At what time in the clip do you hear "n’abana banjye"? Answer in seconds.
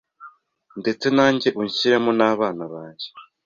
2.19-3.07